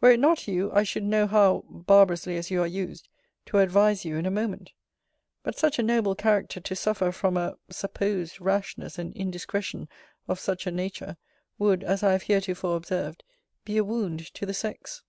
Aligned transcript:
Were 0.00 0.10
it 0.10 0.18
not 0.18 0.48
you, 0.48 0.72
I 0.72 0.82
should 0.82 1.04
know 1.04 1.28
how 1.28 1.62
(barbarously 1.70 2.36
as 2.36 2.50
you 2.50 2.60
are 2.62 2.66
used) 2.66 3.08
to 3.44 3.58
advise 3.58 4.04
you 4.04 4.16
in 4.16 4.26
a 4.26 4.30
moment. 4.32 4.72
But 5.44 5.56
such 5.56 5.78
a 5.78 5.84
noble 5.84 6.16
character 6.16 6.58
to 6.58 6.74
suffer 6.74 7.12
from 7.12 7.36
a 7.36 7.54
(supposed) 7.70 8.40
rashness 8.40 8.98
and 8.98 9.12
indiscretion 9.16 9.88
of 10.26 10.40
such 10.40 10.66
a 10.66 10.72
nature, 10.72 11.16
would, 11.60 11.84
as 11.84 12.02
I 12.02 12.10
have 12.10 12.22
heretofore 12.24 12.74
observed, 12.74 13.22
be 13.64 13.76
a 13.76 13.84
wound 13.84 14.34
to 14.34 14.46
the 14.46 14.52
sex. 14.52 15.04